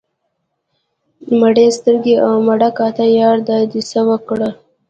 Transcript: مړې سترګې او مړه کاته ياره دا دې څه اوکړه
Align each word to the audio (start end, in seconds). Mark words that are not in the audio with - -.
مړې 1.39 1.67
سترګې 1.77 2.15
او 2.25 2.33
مړه 2.47 2.69
کاته 2.77 3.05
ياره 3.17 3.41
دا 3.49 3.57
دې 3.71 3.81
څه 3.89 3.99
اوکړه 4.09 4.49